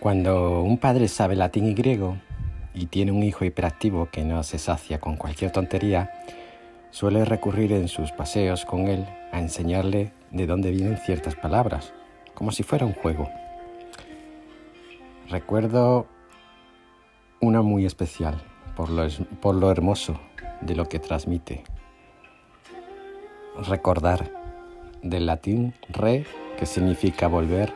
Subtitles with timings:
[0.00, 2.16] Cuando un padre sabe latín y griego
[2.74, 6.10] y tiene un hijo hiperactivo que no se sacia con cualquier tontería,
[6.90, 11.94] suele recurrir en sus paseos con él a enseñarle de dónde vienen ciertas palabras,
[12.34, 13.30] como si fuera un juego.
[15.30, 16.06] Recuerdo
[17.40, 18.42] una muy especial
[18.76, 19.08] por lo,
[19.40, 20.20] por lo hermoso
[20.60, 21.64] de lo que transmite.
[23.66, 24.30] Recordar
[25.02, 26.26] del latín re,
[26.58, 27.72] que significa volver,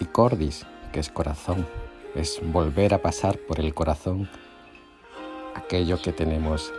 [0.00, 1.66] y cordis, que es corazón,
[2.14, 4.28] es volver a pasar por el corazón
[5.54, 6.72] aquello que tenemos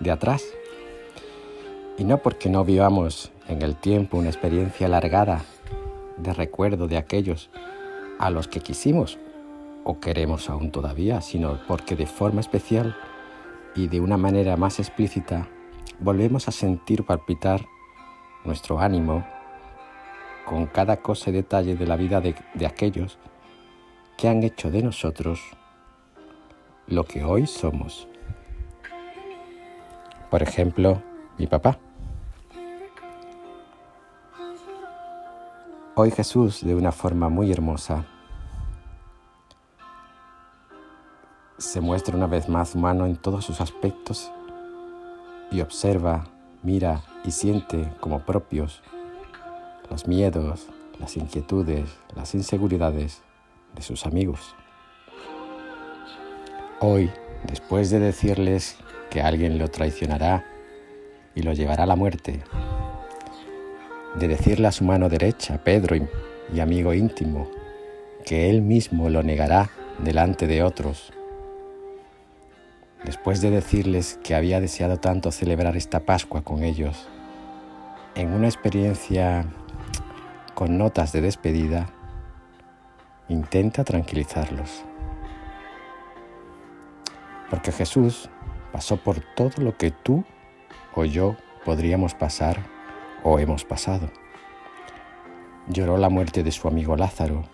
[0.00, 0.44] de atrás.
[1.96, 5.44] Y no porque no vivamos en el tiempo una experiencia alargada
[6.16, 7.50] de recuerdo de aquellos
[8.18, 9.18] a los que quisimos
[9.84, 12.96] o queremos aún todavía, sino porque de forma especial
[13.74, 15.48] y de una manera más explícita
[16.00, 17.66] volvemos a sentir palpitar
[18.44, 19.24] nuestro ánimo
[20.44, 22.34] con cada cosa y detalle de la vida de,
[22.66, 23.18] aquellos
[24.16, 25.40] que han hecho de nosotros
[26.86, 28.06] lo que hoy somos.
[30.30, 31.02] Por ejemplo,
[31.38, 31.78] mi papá.
[35.96, 38.04] Hoy Jesús, de una forma muy hermosa,
[41.56, 44.30] se muestra una vez más humano en todos sus aspectos
[45.50, 46.24] y observa,
[46.62, 48.82] mira y siente como propios
[49.90, 50.68] los miedos,
[50.98, 53.22] las inquietudes, las inseguridades
[53.74, 54.54] de sus amigos.
[56.80, 57.10] Hoy,
[57.46, 58.76] después de decirles
[59.10, 60.44] que alguien lo traicionará
[61.34, 62.42] y lo llevará a la muerte,
[64.16, 65.96] de decirle a su mano derecha, Pedro
[66.52, 67.48] y amigo íntimo,
[68.24, 71.12] que él mismo lo negará delante de otros,
[73.04, 77.08] después de decirles que había deseado tanto celebrar esta Pascua con ellos,
[78.14, 79.46] en una experiencia
[80.54, 81.86] con notas de despedida,
[83.28, 84.84] intenta tranquilizarlos.
[87.50, 88.30] Porque Jesús
[88.72, 90.24] pasó por todo lo que tú
[90.94, 92.58] o yo podríamos pasar
[93.22, 94.10] o hemos pasado.
[95.68, 97.44] Lloró la muerte de su amigo Lázaro.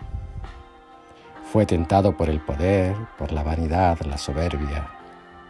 [1.51, 4.89] Fue tentado por el poder, por la vanidad, la soberbia,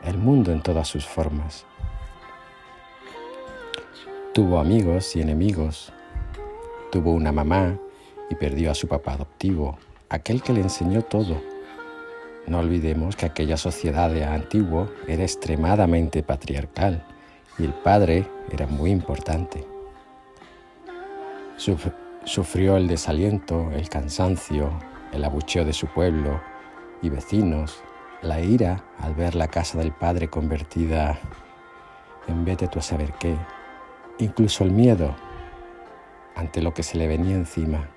[0.04, 1.66] el mundo en todas sus formas.
[4.34, 5.92] Tuvo amigos y enemigos.
[6.92, 7.78] Tuvo una mamá
[8.30, 9.78] y perdió a su papá adoptivo,
[10.10, 11.42] aquel que le enseñó todo.
[12.48, 17.06] No olvidemos que aquella sociedad de antiguo era extremadamente patriarcal
[17.58, 19.66] y el padre era muy importante.
[22.26, 24.72] sufrió el desaliento, el cansancio,
[25.14, 26.42] el abucheo de su pueblo
[27.02, 27.82] y vecinos,
[28.22, 31.18] la ira al ver la casa del padre convertida
[32.28, 33.36] en vete tú a saber qué,
[34.20, 35.16] incluso el miedo
[36.36, 37.90] ante lo que se le venía encima.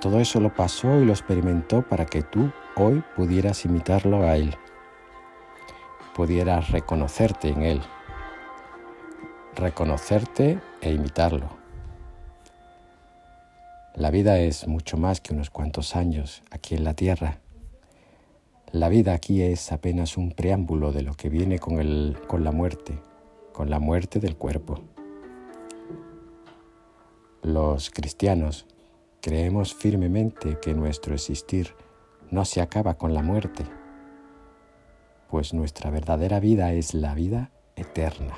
[0.00, 4.54] Todo eso lo pasó y lo experimentó para que tú hoy pudieras imitarlo a Él,
[6.14, 7.82] pudieras reconocerte en Él,
[9.54, 11.48] reconocerte e imitarlo.
[13.94, 17.38] La vida es mucho más que unos cuantos años aquí en la tierra.
[18.70, 22.52] La vida aquí es apenas un preámbulo de lo que viene con, el, con la
[22.52, 22.98] muerte,
[23.54, 24.95] con la muerte del cuerpo.
[27.46, 28.66] Los cristianos
[29.22, 31.76] creemos firmemente que nuestro existir
[32.28, 33.64] no se acaba con la muerte,
[35.30, 38.36] pues nuestra verdadera vida es la vida eterna.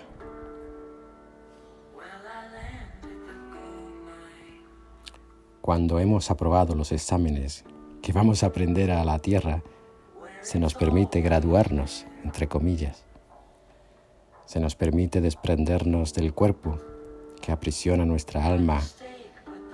[5.63, 7.65] Cuando hemos aprobado los exámenes
[8.03, 9.63] que vamos a aprender a la tierra,
[10.43, 13.07] se nos permite graduarnos, entre comillas.
[14.45, 16.79] Se nos permite desprendernos del cuerpo
[17.41, 18.81] que aprisiona nuestra alma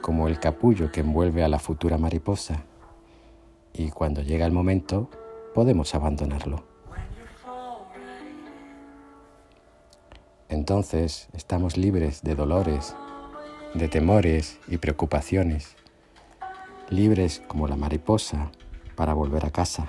[0.01, 2.65] como el capullo que envuelve a la futura mariposa.
[3.73, 5.09] Y cuando llega el momento,
[5.55, 6.65] podemos abandonarlo.
[10.49, 12.95] Entonces estamos libres de dolores,
[13.75, 15.75] de temores y preocupaciones,
[16.91, 18.51] libres como la mariposa
[18.95, 19.89] para volver a casa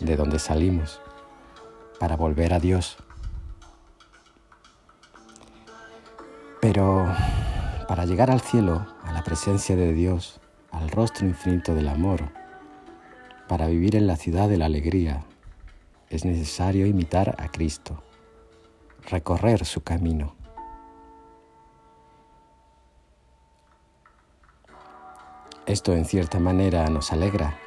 [0.00, 1.00] de donde salimos
[1.98, 2.96] para volver a Dios.
[6.78, 7.12] Pero
[7.88, 10.40] para llegar al cielo, a la presencia de Dios,
[10.70, 12.30] al rostro infinito del amor,
[13.48, 15.24] para vivir en la ciudad de la alegría,
[16.08, 18.00] es necesario imitar a Cristo,
[19.10, 20.36] recorrer su camino.
[25.66, 27.58] Esto en cierta manera nos alegra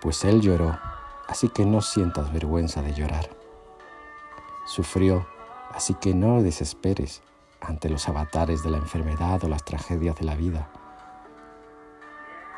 [0.00, 0.78] pues Él lloró,
[1.26, 3.28] así que no sientas vergüenza de llorar.
[4.64, 5.33] Sufrió,
[5.74, 7.22] así que no desesperes
[7.60, 10.70] ante los avatares de la enfermedad o las tragedias de la vida,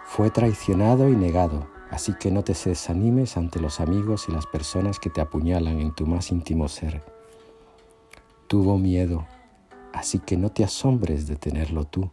[0.09, 5.01] Fue traicionado y negado, así que no te desanimes ante los amigos y las personas
[5.01, 7.03] que te apuñalan en tu más íntimo ser.
[8.47, 9.27] Tuvo miedo,
[9.93, 12.13] así que no te asombres de tenerlo tú.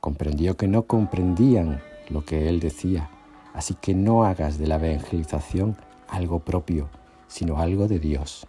[0.00, 3.10] Comprendió que no comprendían lo que él decía,
[3.54, 5.76] así que no hagas de la evangelización
[6.08, 6.88] algo propio,
[7.26, 8.46] sino algo de Dios.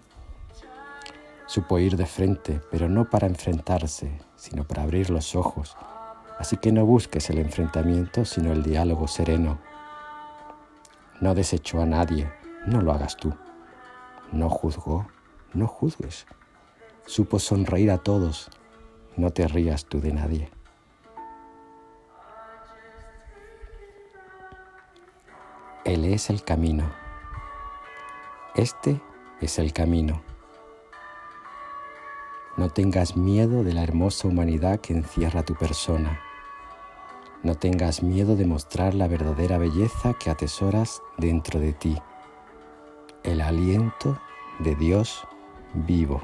[1.54, 5.78] Supo ir de frente, pero no para enfrentarse, sino para abrir los ojos.
[6.40, 9.60] Así que no busques el enfrentamiento, sino el diálogo sereno.
[11.22, 12.28] No desechó a nadie,
[12.66, 13.36] no lo hagas tú.
[14.32, 15.06] No juzgó,
[15.54, 16.26] no juzgues.
[17.06, 18.50] Supo sonreír a todos,
[19.16, 20.50] no te rías tú de nadie.
[25.86, 26.92] Él es el camino.
[28.56, 29.00] Este
[29.40, 30.33] es el camino.
[32.56, 36.22] No tengas miedo de la hermosa humanidad que encierra tu persona.
[37.42, 41.98] No tengas miedo de mostrar la verdadera belleza que atesoras dentro de ti.
[43.24, 44.20] El aliento
[44.60, 45.28] de Dios
[45.74, 46.22] vivo,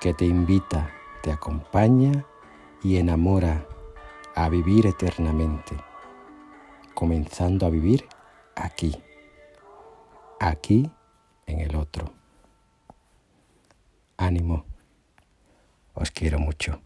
[0.00, 0.90] que te invita,
[1.22, 2.24] te acompaña
[2.82, 3.66] y enamora
[4.36, 5.76] a vivir eternamente,
[6.94, 8.06] comenzando a vivir
[8.54, 8.96] aquí,
[10.38, 10.88] aquí
[11.46, 12.12] en el otro.
[14.16, 14.71] Ánimo.
[16.02, 16.80] Os quiero mucho.